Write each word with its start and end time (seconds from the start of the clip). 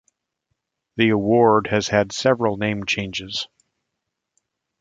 The 0.97 1.09
award 1.09 1.67
has 1.67 1.89
had 1.89 2.11
several 2.11 2.57
name 2.57 2.87
changes. 2.87 3.47